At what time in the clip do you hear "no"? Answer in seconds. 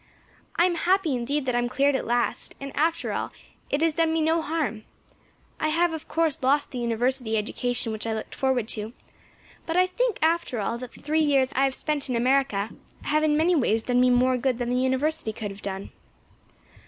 4.19-4.41